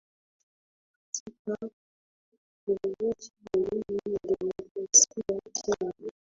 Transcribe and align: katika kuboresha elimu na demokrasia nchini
katika 1.23 1.57
kuboresha 2.65 3.31
elimu 3.53 3.83
na 4.05 4.11
demokrasia 4.25 5.23
nchini 5.49 6.11